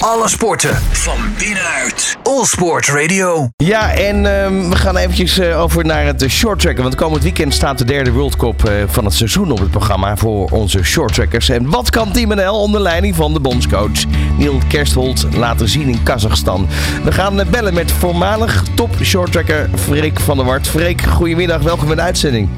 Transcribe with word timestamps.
Alle 0.00 0.28
sporten 0.28 0.76
van 0.90 1.18
binnenuit. 1.38 2.16
All 2.22 2.44
Sport 2.44 2.88
Radio. 2.88 3.48
Ja, 3.56 3.92
en 3.92 4.42
ehm, 4.42 4.68
we 4.68 4.76
gaan 4.76 4.96
eventjes 4.96 5.38
eh, 5.38 5.60
over 5.60 5.84
naar 5.84 6.04
het 6.04 6.24
shorttracken. 6.28 6.82
Want 6.82 6.94
komend 6.94 7.22
weekend 7.22 7.54
staat 7.54 7.78
de 7.78 7.84
derde 7.84 8.12
World 8.12 8.36
Cup 8.36 8.64
eh, 8.64 8.72
van 8.86 9.04
het 9.04 9.14
seizoen 9.14 9.50
op 9.50 9.58
het 9.58 9.70
programma 9.70 10.16
voor 10.16 10.50
onze 10.50 10.82
shorttrackers. 10.82 11.48
En 11.48 11.70
wat 11.70 11.90
kan 11.90 12.12
Team 12.12 12.34
NL 12.34 12.60
onder 12.60 12.80
leiding 12.80 13.14
van 13.14 13.32
de 13.32 13.40
bondscoach 13.40 14.04
Neil 14.38 14.60
Kerstholt 14.68 15.26
laten 15.36 15.68
zien 15.68 15.88
in 15.88 16.02
Kazachstan? 16.02 16.68
We 17.04 17.12
gaan 17.12 17.40
eh, 17.40 17.46
bellen 17.46 17.74
met 17.74 17.92
voormalig 17.92 18.64
top 18.74 18.90
shorttracker 19.02 19.70
Freek 19.74 20.20
van 20.20 20.36
der 20.36 20.46
Wart. 20.46 20.68
Freek, 20.68 21.02
goedemiddag, 21.02 21.62
welkom 21.62 21.90
in 21.90 21.96
de 21.96 22.02
uitzending. 22.02 22.48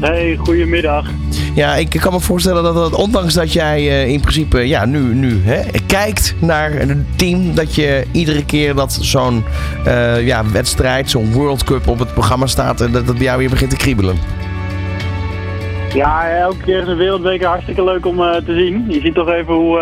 Hey, 0.00 0.36
goedemiddag. 0.36 1.06
Ja, 1.54 1.74
ik 1.74 1.90
kan 1.90 2.12
me 2.12 2.20
voorstellen 2.20 2.62
dat, 2.62 2.74
dat 2.74 2.94
ondanks 2.94 3.34
dat 3.34 3.52
jij 3.52 3.78
eh, 3.78 4.08
in 4.08 4.20
principe 4.20 4.68
ja, 4.68 4.84
nu, 4.84 4.98
nu 4.98 5.40
hè, 5.44 5.62
kijkt 5.86 6.34
naar 6.40 6.72
het 6.72 7.18
team, 7.18 7.54
dat 7.54 7.74
je 7.74 8.04
iedere 8.12 8.44
keer 8.44 8.74
dat 8.74 8.92
zo'n 8.92 9.44
eh, 9.84 10.26
ja, 10.26 10.50
wedstrijd, 10.50 11.10
zo'n 11.10 11.32
World 11.32 11.64
Cup 11.64 11.88
op 11.88 11.98
het 11.98 12.12
programma 12.12 12.46
staat 12.46 12.80
en 12.80 12.92
dat 12.92 13.06
het 13.06 13.16
bij 13.16 13.24
jou 13.24 13.38
weer 13.38 13.50
begint 13.50 13.70
te 13.70 13.76
kriebelen. 13.76 14.16
Ja, 15.94 16.28
elke 16.28 16.62
keer 16.64 16.82
is 16.82 16.88
een 16.88 16.96
wereldbeker 16.96 17.46
hartstikke 17.46 17.84
leuk 17.84 18.06
om 18.06 18.20
eh, 18.20 18.36
te 18.36 18.54
zien. 18.54 18.84
Je 18.88 19.00
ziet 19.00 19.14
toch 19.14 19.28
even 19.28 19.54
hoe... 19.54 19.78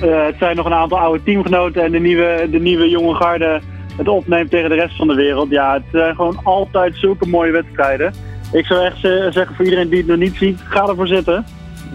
het 0.00 0.36
zijn 0.38 0.56
nog 0.56 0.66
een 0.66 0.74
aantal 0.74 0.98
oude 0.98 1.22
teamgenoten 1.22 1.82
en 1.82 1.92
de 1.92 2.00
nieuwe, 2.00 2.48
de 2.50 2.60
nieuwe 2.60 2.88
jonge 2.88 3.14
garde 3.14 3.60
het 3.96 4.08
opneemt 4.08 4.50
tegen 4.50 4.68
de 4.68 4.74
rest 4.74 4.96
van 4.96 5.06
de 5.06 5.14
wereld. 5.14 5.50
Ja, 5.50 5.72
het 5.72 5.82
zijn 5.92 6.14
gewoon 6.14 6.40
altijd 6.42 6.96
zulke 6.96 7.28
mooie 7.28 7.52
wedstrijden 7.52 8.12
ik 8.54 8.66
zou 8.66 8.84
echt 8.84 9.00
zeggen 9.34 9.54
voor 9.54 9.64
iedereen 9.64 9.88
die 9.88 9.98
het 9.98 10.06
nog 10.06 10.18
niet 10.18 10.36
ziet, 10.36 10.60
ga 10.64 10.86
ervoor 10.86 11.06
zitten. 11.06 11.44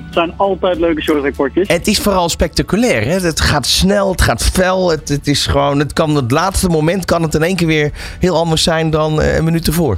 Het 0.05 0.13
zijn 0.13 0.33
altijd 0.37 0.79
leuke 0.79 1.01
shorttrackpotjes. 1.01 1.67
Het 1.67 1.87
is 1.87 1.99
vooral 1.99 2.29
spectaculair. 2.29 3.03
Hè? 3.03 3.19
Het 3.19 3.41
gaat 3.41 3.65
snel, 3.65 4.11
het 4.11 4.21
gaat 4.21 4.43
fel. 4.43 4.89
Het, 4.89 5.09
het, 5.09 5.27
is 5.27 5.45
gewoon, 5.45 5.79
het 5.79 5.93
kan 5.93 6.15
het 6.15 6.31
laatste 6.31 6.69
moment 6.69 7.05
kan 7.05 7.21
het 7.21 7.33
in 7.33 7.43
één 7.43 7.55
keer 7.55 7.67
weer 7.67 7.91
heel 8.19 8.35
anders 8.35 8.63
zijn 8.63 8.89
dan 8.89 9.21
eh, 9.21 9.35
een 9.35 9.43
minuut 9.43 9.67
ervoor. 9.67 9.97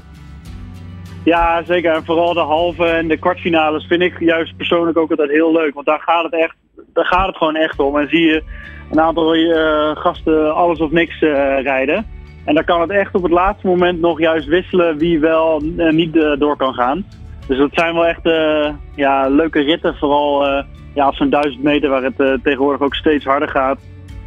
Ja, 1.23 1.63
zeker. 1.63 1.93
En 1.93 2.05
vooral 2.05 2.33
de 2.33 2.39
halve 2.39 2.85
en 2.85 3.07
de 3.07 3.17
kwartfinales 3.17 3.85
vind 3.85 4.01
ik 4.01 4.19
juist 4.19 4.57
persoonlijk 4.57 4.97
ook 4.97 5.09
altijd 5.09 5.29
heel 5.29 5.51
leuk. 5.51 5.73
Want 5.73 5.85
daar 5.85 6.01
gaat 6.01 6.23
het, 6.23 6.33
echt, 6.33 6.55
daar 6.93 7.05
gaat 7.05 7.27
het 7.27 7.37
gewoon 7.37 7.55
echt 7.55 7.79
om. 7.79 7.97
En 7.97 8.09
zie 8.09 8.25
je 8.25 8.43
een 8.91 8.99
aantal 8.99 9.35
uh, 9.35 9.95
gasten 9.95 10.55
alles 10.55 10.79
of 10.79 10.91
niks 10.91 11.21
uh, 11.21 11.61
rijden. 11.61 12.05
En 12.45 12.55
dan 12.55 12.63
kan 12.63 12.81
het 12.81 12.89
echt 12.89 13.15
op 13.15 13.23
het 13.23 13.31
laatste 13.31 13.67
moment 13.67 14.01
nog 14.01 14.19
juist 14.19 14.47
wisselen 14.47 14.97
wie 14.97 15.19
wel 15.19 15.63
uh, 15.63 15.91
niet 15.91 16.15
uh, 16.15 16.39
door 16.39 16.57
kan 16.57 16.73
gaan. 16.73 17.05
Dus 17.47 17.57
dat 17.57 17.69
zijn 17.71 17.93
wel 17.93 18.05
echt 18.05 18.25
uh, 18.25 18.69
ja, 18.95 19.27
leuke 19.27 19.61
ritten. 19.61 19.95
Vooral 19.95 20.45
ja, 20.93 21.07
op 21.07 21.15
zo'n 21.15 21.29
duizend 21.29 21.63
meter 21.63 21.89
waar 21.89 22.03
het 22.03 22.43
tegenwoordig 22.43 22.81
ook 22.81 22.95
steeds 22.95 23.25
harder 23.25 23.49
gaat. 23.49 23.79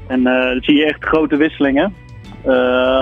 En 0.07 0.23
dan 0.23 0.59
zie 0.61 0.77
je 0.77 0.85
echt 0.85 1.05
grote 1.05 1.37
wisselingen. 1.37 1.95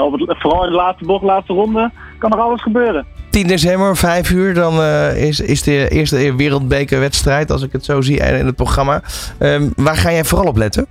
op 0.03 0.35
vooral 0.39 0.65
in 0.65 0.71
de 0.71 0.77
laatste 0.77 1.05
bocht, 1.05 1.25
laatste 1.25 1.53
ronde, 1.53 1.91
kan 2.19 2.33
er 2.33 2.39
alles 2.39 2.63
gebeuren. 2.63 3.07
10 3.31 3.47
december, 3.47 3.97
5 3.97 4.31
uur, 4.31 4.55
dan 4.55 4.83
is, 5.15 5.41
is 5.41 5.63
de 5.63 5.89
eerste 5.89 6.35
wereldbekerwedstrijd, 6.37 7.51
als 7.51 7.63
ik 7.63 7.73
het 7.73 7.85
zo 7.85 8.01
zie 8.01 8.17
in 8.17 8.47
het 8.47 8.57
programma. 8.57 9.03
Um, 9.39 9.73
waar 9.77 9.97
ga 9.97 10.13
jij 10.13 10.25
vooral 10.25 10.49
op 10.49 10.57
letten? 10.57 10.87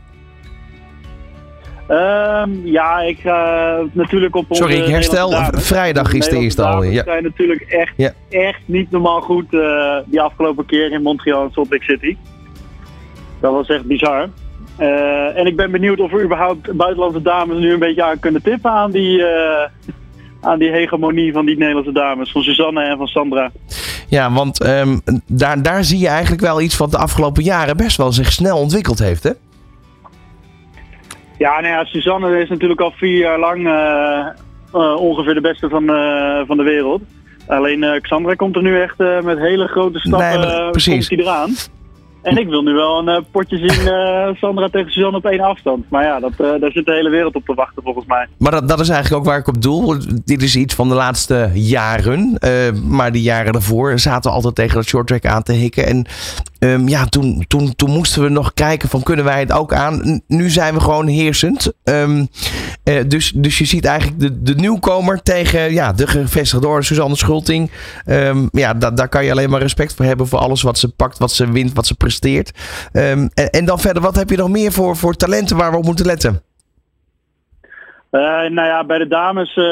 Um, 1.92 2.62
ja, 2.64 3.00
ik 3.00 3.20
ga 3.20 3.78
natuurlijk 3.92 4.36
op 4.36 4.46
Sorry, 4.50 4.76
ik 4.76 4.88
herstel. 4.88 5.32
Vrijdag 5.52 6.14
is 6.14 6.30
de 6.30 6.38
eerste 6.38 6.66
al. 6.66 6.84
Ja. 6.84 7.04
zijn 7.04 7.24
natuurlijk 7.24 7.62
echt, 7.62 7.94
ja. 7.98 8.14
echt 8.30 8.60
niet 8.66 8.92
normaal 8.92 9.22
goed 9.22 9.54
uh, 9.54 9.96
die 10.06 10.22
afgelopen 10.22 10.66
keer 10.66 10.92
in 10.92 11.02
Montreal 11.02 11.44
en 11.44 11.52
Salt 11.52 11.70
Lake 11.70 11.84
City. 11.84 12.18
Dat 13.40 13.54
was 13.54 13.68
echt 13.68 13.86
bizar. 13.86 14.30
Uh, 14.80 15.38
en 15.38 15.46
ik 15.46 15.56
ben 15.56 15.72
benieuwd 15.72 16.00
of 16.00 16.14
er 16.14 16.24
überhaupt 16.24 16.74
buitenlandse 16.74 17.22
dames 17.22 17.58
nu 17.58 17.74
een 17.74 17.80
beetje 17.80 18.04
aan 18.04 18.20
kunnen 18.20 18.42
tippen 18.42 18.72
aan 18.72 18.92
die, 18.92 19.18
uh, 19.18 19.28
aan 20.42 20.60
die 20.60 20.70
hegemonie 20.70 21.34
van 21.34 21.46
die 21.46 21.58
Nederlandse 21.58 21.94
dames. 21.94 22.32
Van 22.32 22.42
Suzanne 22.42 22.84
en 22.84 22.98
van 22.98 23.08
Sandra. 23.08 23.52
Ja, 24.08 24.32
want 24.32 24.66
um, 24.68 25.02
daar, 25.28 25.62
daar 25.62 25.84
zie 25.84 26.00
je 26.00 26.08
eigenlijk 26.08 26.42
wel 26.42 26.62
iets 26.62 26.78
wat 26.78 26.92
de 26.92 26.98
afgelopen 26.98 27.44
jaren 27.44 27.78
best 27.78 27.98
wel 27.98 28.12
zich 28.12 28.32
snel 28.32 28.58
ontwikkeld 28.58 29.00
heeft, 29.00 29.24
hè? 29.24 29.32
Ja, 31.42 31.60
nou 31.62 31.74
ja, 31.74 31.86
Suzanne 31.86 32.42
is 32.42 32.50
natuurlijk 32.50 32.82
al 32.82 32.92
vier 32.92 33.18
jaar 33.18 33.40
lang 33.40 33.68
uh, 33.68 34.26
uh, 34.82 35.02
ongeveer 35.02 35.34
de 35.34 35.42
beste 35.42 35.70
van, 35.70 35.84
uh, 35.84 36.42
van 36.48 36.58
de 36.58 36.64
wereld. 36.64 37.02
Alleen 37.48 38.00
Xandra 38.02 38.34
komt 38.34 38.56
er 38.56 38.62
nu 38.62 38.82
echt 38.82 38.98
met 38.98 39.38
hele 39.38 39.68
grote 39.68 40.00
stappen 40.00 40.40
nee. 40.40 41.08
Komt 41.08 41.12
eraan. 41.12 41.50
En 42.22 42.38
ik 42.38 42.48
wil 42.48 42.62
nu 42.62 42.74
wel 42.74 43.08
een 43.08 43.26
potje 43.32 43.58
zien 43.58 43.94
uh, 43.94 44.36
Sandra 44.36 44.68
tegen 44.68 44.92
Suzanne 44.92 45.18
op 45.18 45.26
één 45.26 45.40
afstand. 45.40 45.90
Maar 45.90 46.04
ja, 46.04 46.20
dat, 46.20 46.32
uh, 46.32 46.60
daar 46.60 46.72
zit 46.72 46.86
de 46.86 46.94
hele 46.94 47.10
wereld 47.10 47.36
op 47.36 47.46
te 47.46 47.54
wachten 47.54 47.84
volgens 47.84 48.06
mij. 48.06 48.28
Maar 48.38 48.52
dat, 48.52 48.68
dat 48.68 48.80
is 48.80 48.90
eigenlijk 48.90 49.22
ook 49.22 49.30
waar 49.30 49.40
ik 49.40 49.48
op 49.48 49.62
doel. 49.62 49.96
Dit 50.26 50.42
is 50.42 50.56
iets 50.56 50.76
van 50.76 50.90
de 50.90 50.96
laatste 50.96 51.50
jaren. 51.54 52.38
maar 52.88 53.12
die 53.12 53.22
jaren 53.22 53.54
daarvoor 53.54 54.00
zaten 54.00 54.30
we 54.30 54.36
altijd 54.36 54.56
tegen 54.56 54.76
dat 54.76 54.88
shorttrack 54.88 55.26
aan 55.26 55.44
te 55.44 55.54
hikken. 55.54 55.86
En 55.86 56.06
um, 56.64 56.88
ja, 56.88 57.06
toen, 57.06 57.46
toen, 57.48 57.76
toen 57.76 57.90
moesten 57.90 58.24
we 58.24 58.30
nog 58.30 58.54
kijken 58.54 58.90
van 58.90 59.04
kunnen 59.04 59.26
wij 59.26 59.40
het 59.40 59.52
ook 59.52 59.74
aan. 59.74 60.22
Nu 60.28 60.50
zijn 60.50 60.74
we 60.74 60.80
gewoon 60.80 61.08
heersend. 61.08 61.74
Um, 61.84 62.28
dus, 63.08 63.32
dus 63.32 63.58
je 63.58 63.66
ziet 63.66 63.86
eigenlijk 63.86 64.20
de, 64.20 64.42
de 64.42 64.56
nieuwkomer 64.56 65.22
tegen 65.22 65.74
ja, 65.74 65.94
de 65.94 66.08
gevestigde 66.08 66.68
orde 66.68 66.86
Suzanne 66.86 67.16
Schulting. 67.16 67.72
Um, 68.08 68.50
ja, 68.52 68.74
da, 68.74 68.92
daar 68.92 69.10
kan 69.10 69.26
je 69.26 69.32
alleen 69.32 69.50
maar 69.50 69.62
respect 69.62 69.96
voor 69.96 70.06
hebben 70.06 70.28
voor 70.28 70.40
alles 70.40 70.62
wat 70.62 70.78
ze 70.78 70.96
pakt, 70.96 71.18
wat 71.18 71.32
ze 71.32 71.52
wint, 71.52 71.74
wat 71.74 71.88
ze 71.88 71.96
presteert. 71.96 72.52
En, 72.92 73.32
en, 73.52 73.66
dan 73.66 73.80
verder, 73.80 74.02
wat 74.02 74.16
heb 74.16 74.30
je 74.30 74.38
nog 74.38 74.50
meer 74.50 74.72
voor, 74.72 74.96
voor 74.96 75.16
talenten 75.16 75.58
waar 75.58 75.72
we 75.72 75.78
op 75.78 75.86
moeten 75.86 76.06
letten? 76.06 76.42
Uh, 78.12 78.22
nou 78.22 78.68
ja, 78.68 78.84
bij 78.84 78.98
de 78.98 79.08
dames, 79.08 79.50
uh, 79.50 79.64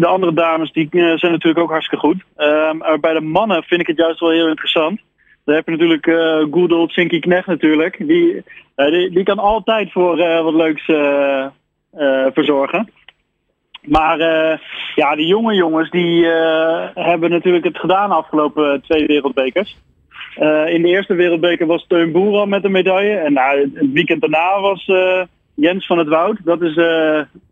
de 0.00 0.06
andere 0.06 0.34
dames, 0.34 0.72
die 0.72 0.88
zijn 0.92 1.32
natuurlijk 1.32 1.58
ook 1.58 1.70
hartstikke 1.70 2.06
goed. 2.06 2.24
bij 3.00 3.12
de 3.12 3.20
mannen 3.20 3.62
vind 3.62 3.80
ik 3.80 3.86
het 3.86 3.96
juist 3.96 4.20
wel 4.20 4.30
heel 4.30 4.48
interessant. 4.48 5.00
Daar 5.46 5.56
heb 5.56 5.64
je 5.64 5.70
natuurlijk 5.70 6.06
uh, 6.06 6.46
good 6.50 6.72
old 6.72 6.90
Sinky 6.90 7.18
Knecht 7.20 7.46
natuurlijk. 7.46 7.96
Die, 7.98 8.42
die, 8.76 9.10
die, 9.10 9.22
kan 9.22 9.38
altijd 9.38 9.92
voor 9.92 10.16
wat 10.16 10.54
leuks 10.54 10.84
verzorgen. 12.34 12.90
Maar 13.82 14.18
ja, 14.94 15.16
die 15.16 15.26
jonge 15.26 15.54
jongens 15.54 15.90
die 15.90 16.26
hebben 16.94 17.30
natuurlijk 17.30 17.64
het 17.64 17.78
gedaan 17.78 18.08
de 18.08 18.14
afgelopen 18.14 18.82
twee 18.82 19.06
wereldbekers. 19.06 19.78
In 20.66 20.82
de 20.82 20.88
eerste 20.88 21.14
wereldbeker 21.14 21.66
was 21.66 21.86
Teun 21.88 22.12
Boer 22.12 22.38
al 22.38 22.46
met 22.46 22.64
een 22.64 22.70
medaille. 22.70 23.16
En 23.16 23.32
nou, 23.32 23.60
het 23.60 23.92
weekend 23.92 24.20
daarna 24.20 24.60
was 24.60 24.90
Jens 25.54 25.86
van 25.86 25.98
het 25.98 26.08
Woud. 26.08 26.38
Dat 26.44 26.62
is 26.62 26.74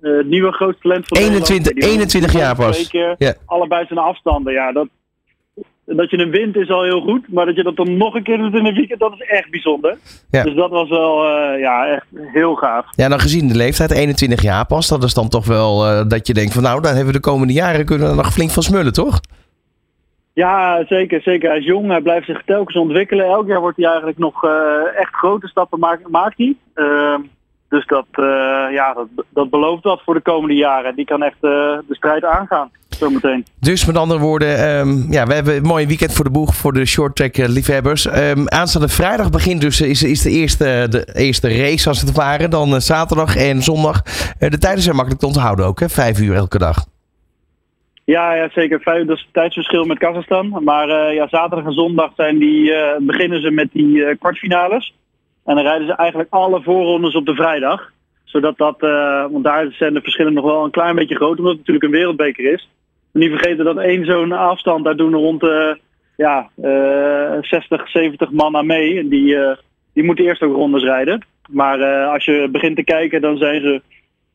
het 0.01 0.27
nieuwe 0.27 0.53
grootste 0.53 0.83
talent 0.83 1.09
van 1.09 1.19
21, 1.19 1.73
21 1.75 2.33
jaar 2.33 2.57
pas. 2.57 2.91
Ja. 2.91 3.35
Allebei 3.47 3.87
zijn 3.87 3.99
afstanden. 3.99 4.53
Ja, 4.53 4.73
dat, 4.73 4.89
dat 5.87 6.11
je 6.11 6.19
een 6.19 6.31
wint 6.31 6.57
is 6.57 6.71
al 6.71 6.83
heel 6.83 7.01
goed. 7.01 7.29
Maar 7.29 7.47
dat 7.47 7.57
je 7.57 7.63
dat 7.63 7.77
dan 7.77 7.97
nog 7.97 8.15
een 8.15 8.23
keer 8.23 8.39
doet 8.39 8.55
in 8.55 8.67
een 8.67 8.75
weekend, 8.75 9.01
dat 9.01 9.13
is 9.13 9.29
echt 9.29 9.51
bijzonder. 9.51 9.97
Ja. 10.31 10.43
Dus 10.43 10.55
dat 10.55 10.71
was 10.71 10.89
wel 10.89 11.27
ja, 11.59 11.87
echt 11.87 12.07
heel 12.15 12.55
gaaf. 12.55 12.87
Ja, 12.91 13.09
dan 13.09 13.21
gezien 13.21 13.49
de 13.49 13.57
leeftijd, 13.57 13.91
21 13.91 14.43
jaar 14.43 14.67
pas. 14.67 14.89
Dat 14.89 15.05
is 15.05 15.15
dan 15.15 15.29
toch 15.29 15.47
wel 15.47 16.09
dat 16.09 16.27
je 16.27 16.35
denkt 16.35 16.53
van 16.53 16.63
nou, 16.63 16.81
dan 16.81 16.95
hebben 16.95 17.13
we 17.13 17.21
de 17.21 17.31
komende 17.31 17.53
jaren 17.53 17.85
kunnen 17.85 18.09
we 18.09 18.15
nog 18.15 18.33
flink 18.33 18.51
van 18.51 18.63
smullen, 18.63 18.93
toch? 18.93 19.21
Ja, 20.35 20.85
zeker, 20.87 21.21
zeker. 21.21 21.49
Hij 21.49 21.59
is 21.59 21.65
jong, 21.65 21.89
hij 21.91 22.01
blijft 22.01 22.27
zich 22.27 22.43
telkens 22.45 22.77
ontwikkelen. 22.77 23.27
Elk 23.27 23.47
jaar 23.47 23.61
wordt 23.61 23.77
hij 23.77 23.87
eigenlijk 23.87 24.19
nog 24.19 24.45
uh, 24.45 24.51
echt 24.97 25.15
grote 25.15 25.47
stappen 25.47 25.79
maakt, 25.79 26.09
maakt 26.09 26.39
hij. 26.39 26.57
Uh, 26.75 27.19
dus 27.69 27.87
dat, 27.87 28.07
ja, 28.71 28.93
dat, 28.93 29.25
dat 29.29 29.51
belooft 29.51 29.83
wat 29.83 30.03
voor 30.05 30.15
de 30.15 30.21
komende 30.21 30.55
jaren. 30.55 30.95
Die 30.95 31.05
kan 31.05 31.23
echt 31.23 31.41
de 31.41 31.85
strijd 31.89 32.25
aangaan, 32.25 32.71
zometeen. 32.99 33.45
Dus 33.61 33.85
met 33.85 33.97
andere 33.97 34.21
woorden, 34.21 34.77
um, 34.79 35.07
ja, 35.11 35.27
we 35.27 35.35
hebben 35.35 35.57
een 35.57 35.63
mooi 35.63 35.87
weekend 35.87 36.13
voor 36.13 36.25
de 36.25 36.31
boeg 36.31 36.55
voor 36.55 36.73
de 36.73 36.85
short 36.85 37.17
track 37.17 37.37
liefhebbers. 37.37 38.07
Um, 38.07 38.49
aanstaande 38.49 38.89
vrijdag 38.89 39.31
begint 39.31 39.61
dus 39.61 39.81
is, 39.81 40.03
is 40.03 40.23
de, 40.23 40.31
eerste, 40.31 40.87
de 40.91 41.15
eerste 41.15 41.49
race 41.49 41.89
als 41.89 42.01
het 42.01 42.13
ware. 42.13 42.49
Dan 42.49 42.81
zaterdag 42.81 43.37
en 43.37 43.63
zondag. 43.63 44.03
de 44.39 44.59
tijden 44.59 44.83
zijn 44.83 44.95
makkelijk 44.95 45.23
te 45.23 45.27
onthouden 45.27 45.67
ook, 45.67 45.81
hè? 45.81 45.89
Vijf 45.89 46.21
uur 46.21 46.35
elke 46.35 46.59
dag. 46.59 46.85
Ja, 48.05 48.35
ja, 48.35 48.49
zeker. 48.53 48.81
Vijf, 48.81 49.07
dat 49.07 49.17
is 49.17 49.23
het 49.23 49.33
tijdsverschil 49.33 49.85
met 49.85 49.99
Kazachstan. 49.99 50.61
Maar 50.65 50.89
uh, 50.89 51.15
ja, 51.15 51.29
zaterdag 51.29 51.67
en 51.67 51.73
zondag 51.73 52.11
zijn 52.17 52.39
die, 52.39 52.71
uh, 52.71 52.79
beginnen 53.01 53.41
ze 53.41 53.51
met 53.51 53.69
die 53.73 53.97
uh, 53.97 54.15
kwartfinales. 54.19 54.95
En 55.45 55.55
dan 55.55 55.65
rijden 55.65 55.87
ze 55.87 55.95
eigenlijk 55.95 56.31
alle 56.33 56.63
voorrondes 56.63 57.15
op 57.15 57.27
de 57.27 57.35
vrijdag. 57.35 57.93
Zodat 58.25 58.59
dat, 58.59 58.77
want 59.31 59.45
daar 59.45 59.67
zijn 59.71 59.95
de 59.95 60.01
verschillen 60.01 60.33
nog 60.33 60.45
wel 60.45 60.65
een 60.65 60.71
klein 60.71 60.95
beetje 60.95 61.15
groot, 61.15 61.39
omdat 61.39 61.53
het 61.53 61.59
natuurlijk 61.59 61.85
een 61.85 61.91
wereldbeker 61.91 62.53
is. 62.53 62.69
Niet 63.15 63.31
vergeten 63.31 63.65
dat 63.65 63.79
één 63.79 64.05
zo'n 64.05 64.33
afstand, 64.33 64.85
daar 64.85 64.97
doen 64.97 65.15
rond 65.15 65.41
de 65.41 65.79
ja, 66.17 66.51
60, 67.41 67.91
70 67.91 68.31
man 68.31 68.67
mee. 68.67 68.99
En 68.99 69.09
die, 69.09 69.37
die 69.93 70.05
moeten 70.05 70.25
eerst 70.25 70.43
ook 70.43 70.55
rondes 70.55 70.83
rijden. 70.83 71.27
Maar 71.49 72.07
als 72.07 72.25
je 72.25 72.49
begint 72.53 72.77
te 72.77 72.85
kijken, 72.85 73.21
dan 73.21 73.37
zijn 73.37 73.61
ze 73.61 73.83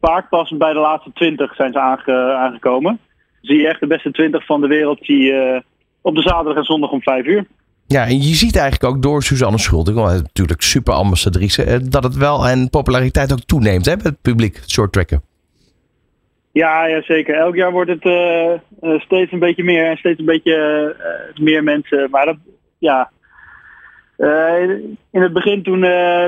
vaak 0.01 0.29
pas 0.29 0.57
bij 0.57 0.73
de 0.73 0.79
laatste 0.79 1.11
20 1.13 1.55
zijn 1.55 1.71
ze 1.71 1.79
aange, 1.79 2.33
aangekomen 2.33 2.99
zie 3.41 3.61
je 3.61 3.67
echt 3.67 3.79
de 3.79 3.87
beste 3.87 4.11
20 4.11 4.45
van 4.45 4.61
de 4.61 4.67
wereld 4.67 5.05
je, 5.05 5.63
op 6.01 6.15
de 6.15 6.21
zaterdag 6.21 6.55
en 6.55 6.63
zondag 6.63 6.91
om 6.91 7.01
5 7.01 7.25
uur. 7.25 7.45
Ja, 7.87 8.05
en 8.05 8.21
je 8.21 8.35
ziet 8.35 8.55
eigenlijk 8.55 8.95
ook 8.95 9.01
door 9.01 9.23
Suzanne 9.23 9.57
Schulting, 9.57 9.97
natuurlijk 9.97 10.61
super 10.61 10.93
ambassadrice, 10.93 11.89
dat 11.89 12.03
het 12.03 12.15
wel 12.15 12.47
en 12.47 12.69
populariteit 12.69 13.31
ook 13.31 13.39
toeneemt 13.45 13.85
hè, 13.85 13.95
met 13.95 14.03
het 14.03 14.21
publiek, 14.21 14.61
short 14.67 14.91
tracken. 14.91 15.21
Ja, 16.51 16.85
ja, 16.85 17.01
zeker. 17.01 17.35
Elk 17.35 17.55
jaar 17.55 17.71
wordt 17.71 17.89
het 17.89 18.05
uh, 18.05 18.53
uh, 18.81 18.99
steeds 18.99 19.31
een 19.31 19.39
beetje 19.39 19.63
meer 19.63 19.85
en 19.85 19.97
steeds 19.97 20.19
een 20.19 20.25
beetje 20.25 20.95
uh, 20.99 21.43
meer 21.43 21.63
mensen. 21.63 22.09
Maar 22.09 22.25
dat, 22.25 22.37
ja. 22.77 23.11
in 25.11 25.21
het 25.21 25.33
begin 25.33 25.63
toen 25.63 25.83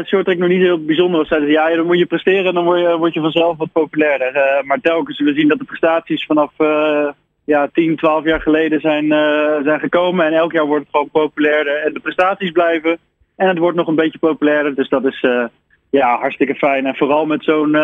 short 0.06 0.26
track 0.26 0.38
nog 0.38 0.50
niet 0.50 0.62
heel 0.62 0.86
bijzonder 0.86 1.20
was, 1.20 1.28
zeiden 1.28 1.50
ze 1.50 1.56
ja, 1.56 1.76
dan 1.76 1.86
moet 1.86 1.98
je 1.98 2.06
presteren 2.06 2.46
en 2.46 2.54
dan 2.54 2.64
word 2.64 2.80
je, 2.80 2.98
word 2.98 3.14
je 3.14 3.20
vanzelf 3.20 3.58
wat 3.58 3.72
populairder. 3.72 4.62
maar 4.66 4.82
telkens 4.82 5.18
zullen 5.18 5.34
we 5.34 5.40
zien 5.40 5.50
dat 5.50 5.60
de 5.60 5.66
prestaties 5.66 6.26
vanaf 6.26 6.54
ja, 7.46 7.70
10, 7.74 7.96
12 7.96 8.24
jaar 8.24 8.42
geleden 8.42 8.80
zijn, 8.80 9.08
zijn 9.64 9.80
gekomen. 9.80 10.26
En 10.26 10.34
elk 10.34 10.52
jaar 10.52 10.66
wordt 10.66 10.82
het 10.82 10.92
gewoon 10.92 11.10
populairder. 11.10 11.76
En 11.76 11.94
de 11.94 12.00
prestaties 12.00 12.52
blijven. 12.52 12.98
En 13.36 13.48
het 13.48 13.58
wordt 13.58 13.78
nog 13.78 13.88
een 13.88 13.96
beetje 13.96 14.20
populairder. 14.20 14.76
Dus 14.76 14.90
dat 14.90 15.06
is 15.06 15.26
ja, 15.90 16.20
hartstikke 16.20 16.56
fijn. 16.56 16.86
En 16.86 16.96
vooral 16.96 17.26
met 17.26 17.44
zo'n 17.44 17.76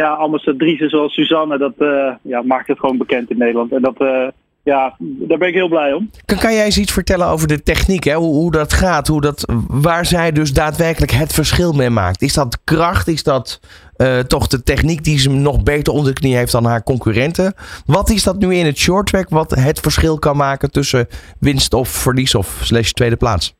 ja, 0.00 0.08
ambassadrice 0.08 0.88
zoals 0.88 1.14
Suzanne, 1.14 1.58
dat 1.58 1.72
uh, 1.78 2.14
ja, 2.22 2.42
maakt 2.42 2.68
het 2.68 2.78
gewoon 2.78 2.98
bekend 2.98 3.30
in 3.30 3.38
Nederland. 3.38 3.72
En 3.72 3.82
dat, 3.82 4.00
uh, 4.00 4.26
ja, 4.62 4.96
daar 4.98 5.38
ben 5.38 5.48
ik 5.48 5.54
heel 5.54 5.68
blij 5.68 5.92
om. 5.92 6.10
Kan, 6.24 6.38
kan 6.38 6.52
jij 6.54 6.64
eens 6.64 6.78
iets 6.78 6.92
vertellen 6.92 7.26
over 7.26 7.48
de 7.48 7.62
techniek, 7.62 8.04
hè? 8.04 8.14
Hoe, 8.14 8.34
hoe 8.34 8.50
dat 8.50 8.72
gaat, 8.72 9.06
hoe 9.06 9.20
dat, 9.20 9.52
waar 9.66 10.06
zij 10.06 10.32
dus 10.32 10.52
daadwerkelijk 10.52 11.12
het 11.12 11.32
verschil 11.32 11.72
mee 11.72 11.90
maakt? 11.90 12.22
Is 12.22 12.32
dat 12.32 12.58
kracht, 12.64 13.08
is 13.08 13.22
dat 13.22 13.60
uh, 13.96 14.18
toch 14.18 14.46
de 14.46 14.62
techniek 14.62 15.04
die 15.04 15.18
ze 15.18 15.30
nog 15.30 15.62
beter 15.62 15.92
onder 15.92 16.14
de 16.14 16.20
knie 16.20 16.36
heeft 16.36 16.52
dan 16.52 16.64
haar 16.64 16.82
concurrenten? 16.82 17.54
Wat 17.86 18.10
is 18.10 18.22
dat 18.22 18.38
nu 18.38 18.54
in 18.54 18.66
het 18.66 18.78
short 18.78 19.06
track 19.06 19.28
wat 19.28 19.50
het 19.50 19.80
verschil 19.80 20.18
kan 20.18 20.36
maken 20.36 20.70
tussen 20.70 21.06
winst 21.40 21.74
of 21.74 21.88
verlies 21.88 22.34
of 22.34 22.60
slash 22.62 22.90
tweede 22.90 23.16
plaats? 23.16 23.54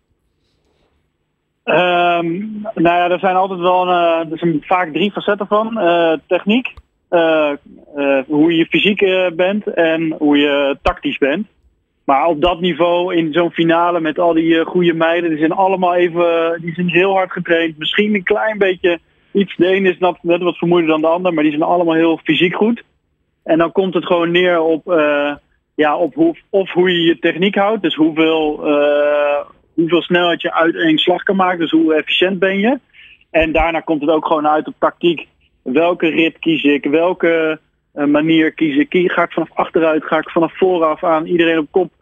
Um, 1.64 2.60
nou 2.74 2.96
ja, 2.96 3.10
er 3.10 3.18
zijn 3.18 3.36
altijd 3.36 3.60
wel 3.60 3.88
uh, 3.88 4.30
er 4.30 4.38
zijn 4.38 4.62
vaak 4.62 4.92
drie 4.92 5.12
facetten 5.12 5.46
van. 5.46 5.78
Uh, 5.78 6.12
techniek, 6.26 6.74
uh, 7.10 7.50
hoe 8.26 8.56
je 8.56 8.66
fysiek 8.66 9.32
bent 9.36 9.66
en 9.66 10.14
hoe 10.18 10.38
je 10.38 10.78
tactisch 10.82 11.18
bent. 11.18 11.46
Maar 12.04 12.26
op 12.26 12.40
dat 12.40 12.60
niveau, 12.60 13.14
in 13.14 13.32
zo'n 13.32 13.50
finale 13.50 14.00
met 14.00 14.18
al 14.18 14.32
die 14.32 14.64
goede 14.64 14.94
meiden, 14.94 15.30
die 15.30 15.38
zijn 15.38 15.52
allemaal 15.52 15.94
even, 15.94 16.58
die 16.60 16.74
zijn 16.74 16.88
heel 16.88 17.12
hard 17.12 17.32
getraind. 17.32 17.78
Misschien 17.78 18.14
een 18.14 18.22
klein 18.22 18.58
beetje 18.58 18.98
iets, 19.32 19.56
de 19.56 19.66
ene 19.66 19.90
is 19.90 19.98
net 20.22 20.42
wat 20.42 20.56
vermoeider 20.56 20.90
dan 20.90 21.00
de 21.00 21.06
ander, 21.06 21.34
maar 21.34 21.42
die 21.42 21.52
zijn 21.52 21.64
allemaal 21.64 21.94
heel 21.94 22.20
fysiek 22.24 22.54
goed. 22.54 22.82
En 23.44 23.58
dan 23.58 23.72
komt 23.72 23.94
het 23.94 24.06
gewoon 24.06 24.30
neer 24.30 24.60
op, 24.60 24.82
ja, 25.74 25.96
op 25.96 26.14
hoe, 26.14 26.36
of 26.50 26.70
hoe 26.70 26.90
je 26.90 27.02
je 27.02 27.18
techniek 27.18 27.54
houdt, 27.54 27.82
dus 27.82 27.94
hoeveel 27.94 28.60
hoeveel 29.94 30.16
snelheid 30.16 30.42
je 30.42 30.52
uit 30.52 30.76
één 30.76 30.98
slag 30.98 31.22
kan 31.22 31.36
maken. 31.36 31.58
Dus 31.58 31.70
hoe 31.70 31.94
efficiënt 31.94 32.38
ben 32.38 32.58
je. 32.58 32.78
En 33.30 33.52
daarna 33.52 33.80
komt 33.80 34.00
het 34.00 34.10
ook 34.10 34.26
gewoon 34.26 34.48
uit 34.48 34.66
op 34.66 34.74
tactiek. 34.78 35.28
Welke 35.62 36.08
rit 36.08 36.38
kies 36.38 36.62
ik? 36.62 36.84
Welke 36.84 37.58
uh, 37.94 38.04
manier 38.04 38.52
kies 38.52 38.76
ik? 38.76 39.12
Ga 39.12 39.22
ik 39.22 39.32
vanaf 39.32 39.48
achteruit? 39.54 40.04
Ga 40.04 40.18
ik 40.18 40.30
vanaf 40.30 40.56
vooraf 40.56 41.04
aan 41.04 41.26
iedereen 41.26 41.58
op 41.58 41.66
kop 41.70 41.92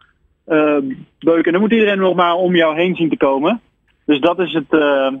uh, 0.47 0.77
beuken? 1.19 1.45
En 1.45 1.51
dan 1.51 1.61
moet 1.61 1.71
iedereen 1.71 1.99
nog 1.99 2.15
maar 2.15 2.33
om 2.33 2.55
jou 2.55 2.75
heen 2.75 2.95
zien 2.95 3.09
te 3.09 3.17
komen. 3.17 3.61
Dus 4.05 4.19
dat 4.19 4.39
is 4.39 4.53
het, 4.53 4.65
uh, 4.69 5.11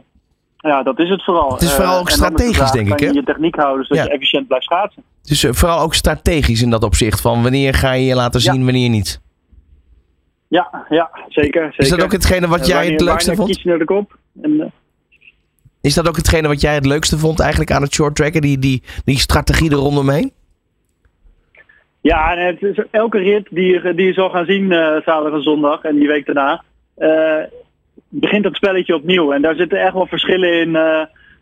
ja, 0.57 0.83
dat 0.83 0.99
is 0.99 1.09
het 1.09 1.23
vooral. 1.23 1.51
Het 1.51 1.61
is 1.61 1.73
vooral 1.73 1.99
ook 1.99 2.09
strategisch, 2.09 2.71
denk 2.71 2.89
ik. 2.91 2.99
Hè? 2.99 3.09
Je 3.09 3.23
techniek 3.23 3.55
houden 3.55 3.85
zodat 3.85 4.03
ja. 4.03 4.09
je 4.09 4.15
efficiënt 4.15 4.47
blijft 4.47 4.65
schaatsen. 4.65 5.03
Dus 5.21 5.45
vooral 5.49 5.79
ook 5.79 5.93
strategisch 5.93 6.61
in 6.61 6.69
dat 6.69 6.83
opzicht. 6.83 7.21
Van 7.21 7.41
wanneer 7.41 7.73
ga 7.73 7.91
je 7.93 8.05
je 8.05 8.15
laten 8.15 8.41
zien, 8.41 8.59
ja. 8.59 8.63
wanneer 8.63 8.89
niet. 8.89 9.21
Ja, 10.53 10.85
ja 10.89 11.09
zeker, 11.27 11.63
zeker. 11.63 11.73
Is 11.77 11.89
dat 11.89 12.03
ook 12.03 12.11
hetgene 12.11 12.47
wat 12.47 12.67
jij 12.67 12.87
het 12.87 13.01
leukste 13.01 13.35
vond? 13.35 13.47
Kies 13.49 13.63
naar 13.63 13.77
de 13.77 13.85
kop. 13.85 14.17
En, 14.41 14.51
uh... 14.51 14.65
Is 15.81 15.93
dat 15.93 16.07
ook 16.07 16.15
hetgene 16.15 16.47
wat 16.47 16.61
jij 16.61 16.73
het 16.73 16.85
leukste 16.85 17.17
vond 17.17 17.39
eigenlijk 17.39 17.71
aan 17.71 17.81
het 17.81 17.93
short 17.93 18.15
tracken? 18.15 18.41
Die, 18.41 18.59
die, 18.59 18.83
die 19.05 19.19
strategie 19.19 19.71
er 19.71 19.77
rondomheen? 19.77 20.31
Ja, 22.01 22.35
en 22.35 22.45
het 22.45 22.61
is 22.61 22.85
elke 22.91 23.17
rit 23.17 23.47
die, 23.49 23.93
die 23.93 24.05
je 24.05 24.13
zal 24.13 24.29
gaan 24.29 24.45
zien 24.45 24.63
uh, 24.63 24.77
zaterdag 24.77 25.33
en 25.33 25.43
zondag 25.43 25.81
en 25.81 25.95
die 25.95 26.07
week 26.07 26.25
daarna, 26.25 26.63
uh, 26.97 27.43
begint 28.09 28.43
dat 28.43 28.55
spelletje 28.55 28.95
opnieuw. 28.95 29.31
En 29.31 29.41
daar 29.41 29.55
zitten 29.55 29.81
echt 29.81 29.93
wel 29.93 30.07
verschillen 30.07 30.53
in. 30.53 30.71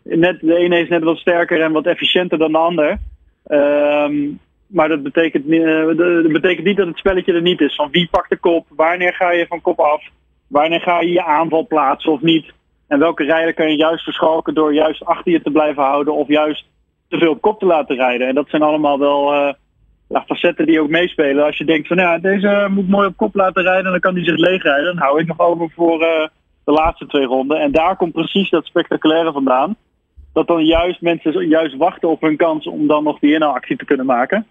net, 0.02 0.40
de 0.40 0.56
ene 0.56 0.80
is 0.80 0.88
net 0.88 1.02
wat 1.02 1.18
sterker 1.18 1.62
en 1.62 1.72
wat 1.72 1.86
efficiënter 1.86 2.38
dan 2.38 2.52
de 2.52 2.58
ander. 2.58 2.98
Um, 3.46 4.40
maar 4.72 4.88
dat 4.88 5.02
betekent, 5.02 5.50
dat 5.96 6.32
betekent 6.32 6.66
niet 6.66 6.76
dat 6.76 6.86
het 6.86 6.98
spelletje 6.98 7.32
er 7.32 7.42
niet 7.42 7.60
is. 7.60 7.74
Van 7.74 7.90
wie 7.90 8.08
pakt 8.10 8.30
de 8.30 8.36
kop? 8.36 8.66
Wanneer 8.68 9.14
ga 9.14 9.30
je 9.30 9.46
van 9.46 9.60
kop 9.60 9.80
af? 9.80 10.02
Wanneer 10.48 10.80
ga 10.80 11.00
je 11.00 11.12
je 11.12 11.24
aanval 11.24 11.66
plaatsen 11.66 12.12
of 12.12 12.20
niet? 12.20 12.52
En 12.88 12.98
welke 12.98 13.24
rijder 13.24 13.54
kan 13.54 13.70
je 13.70 13.76
juist 13.76 14.04
verschalken 14.04 14.54
door 14.54 14.74
juist 14.74 15.04
achter 15.04 15.32
je 15.32 15.42
te 15.42 15.50
blijven 15.50 15.82
houden 15.82 16.14
of 16.14 16.28
juist 16.28 16.64
te 17.08 17.18
veel 17.18 17.30
op 17.30 17.40
kop 17.40 17.58
te 17.58 17.66
laten 17.66 17.96
rijden? 17.96 18.28
En 18.28 18.34
dat 18.34 18.48
zijn 18.48 18.62
allemaal 18.62 18.98
wel 18.98 19.54
ja, 20.12 20.24
facetten 20.26 20.66
die 20.66 20.80
ook 20.80 20.88
meespelen. 20.88 21.44
Als 21.44 21.58
je 21.58 21.64
denkt 21.64 21.88
van 21.88 21.96
ja, 21.96 22.18
deze 22.18 22.66
moet 22.70 22.88
mooi 22.88 23.06
op 23.06 23.16
kop 23.16 23.34
laten 23.34 23.62
rijden, 23.62 23.90
dan 23.90 24.00
kan 24.00 24.14
hij 24.14 24.24
zich 24.24 24.36
leegrijden. 24.36 24.84
Dan 24.84 25.04
hou 25.04 25.20
ik 25.20 25.26
nog 25.26 25.38
over 25.38 25.70
voor 25.70 26.00
uh, 26.00 26.26
de 26.64 26.72
laatste 26.72 27.06
twee 27.06 27.24
ronden. 27.24 27.60
En 27.60 27.72
daar 27.72 27.96
komt 27.96 28.12
precies 28.12 28.50
dat 28.50 28.64
spectaculaire 28.64 29.32
vandaan. 29.32 29.76
Dat 30.32 30.46
dan 30.46 30.64
juist 30.64 31.00
mensen 31.00 31.48
juist 31.48 31.76
wachten 31.76 32.08
op 32.08 32.20
hun 32.20 32.36
kans 32.36 32.66
om 32.66 32.86
dan 32.86 33.04
nog 33.04 33.18
die 33.18 33.34
inhaalactie 33.34 33.76
te 33.76 33.84
kunnen 33.84 34.06
maken. 34.06 34.46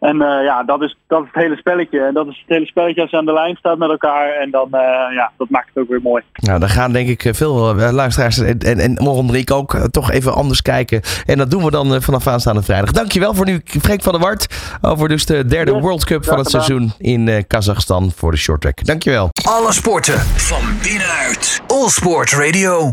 En 0.00 0.16
uh, 0.16 0.44
ja, 0.44 0.62
dat 0.62 0.82
is, 0.82 0.96
dat 1.06 1.22
is 1.22 1.28
het 1.32 1.42
hele 1.42 1.56
spelletje. 1.56 2.00
En 2.00 2.14
dat 2.14 2.26
is 2.26 2.38
het 2.38 2.48
hele 2.48 2.66
spelletje 2.66 3.00
als 3.00 3.10
je 3.10 3.16
aan 3.16 3.24
de 3.24 3.32
lijn 3.32 3.56
staat 3.56 3.78
met 3.78 3.90
elkaar. 3.90 4.32
En 4.32 4.50
dan, 4.50 4.68
uh, 4.72 4.80
ja, 5.14 5.32
dat 5.38 5.48
maakt 5.50 5.68
het 5.74 5.82
ook 5.82 5.88
weer 5.88 6.02
mooi. 6.02 6.22
Nou, 6.32 6.60
dan 6.60 6.68
gaan 6.68 6.92
denk 6.92 7.08
ik 7.08 7.34
veel 7.34 7.74
luisteraars 7.74 8.38
en, 8.38 8.58
en, 8.58 8.78
en 8.78 9.00
onder 9.00 9.36
ik 9.36 9.50
ook 9.50 9.88
toch 9.90 10.10
even 10.10 10.34
anders 10.34 10.62
kijken. 10.62 11.00
En 11.26 11.38
dat 11.38 11.50
doen 11.50 11.64
we 11.64 11.70
dan 11.70 12.02
vanaf 12.02 12.26
aanstaande 12.26 12.62
vrijdag. 12.62 12.92
Dankjewel 12.92 13.34
voor 13.34 13.46
nu, 13.46 13.60
Freek 13.64 14.02
van 14.02 14.12
der 14.12 14.22
Wart. 14.22 14.46
Over 14.80 15.08
dus 15.08 15.26
de 15.26 15.46
derde 15.46 15.72
yes, 15.72 15.80
World 15.80 16.04
Cup 16.04 16.24
van 16.24 16.38
het 16.38 16.46
gedaan. 16.46 16.64
seizoen 16.64 16.92
in 16.98 17.26
uh, 17.26 17.42
Kazachstan 17.46 18.12
voor 18.16 18.30
de 18.30 18.36
short 18.36 18.60
track. 18.60 18.84
Dankjewel. 18.84 19.28
Alle 19.48 19.72
sporten 19.72 20.18
van 20.18 20.62
binnenuit. 20.82 21.62
All 21.66 21.88
Sport 21.88 22.32
Radio. 22.32 22.92